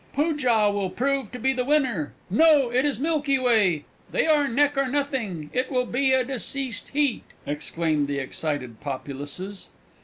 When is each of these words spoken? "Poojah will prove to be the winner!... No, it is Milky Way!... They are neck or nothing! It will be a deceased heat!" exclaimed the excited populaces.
"Poojah 0.13 0.71
will 0.73 0.89
prove 0.89 1.31
to 1.31 1.37
be 1.37 1.53
the 1.53 1.63
winner!... 1.63 2.13
No, 2.27 2.71
it 2.71 2.85
is 2.85 2.97
Milky 2.97 3.37
Way!... 3.37 3.85
They 4.11 4.25
are 4.25 4.47
neck 4.47 4.75
or 4.75 4.87
nothing! 4.87 5.51
It 5.53 5.71
will 5.71 5.85
be 5.85 6.11
a 6.11 6.23
deceased 6.23 6.87
heat!" 6.89 7.21
exclaimed 7.45 8.07
the 8.07 8.17
excited 8.17 8.79
populaces. 8.79 9.67